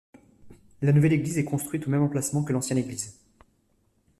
[0.81, 3.19] La nouvelle église est construite au même emplacement que l'ancienne église.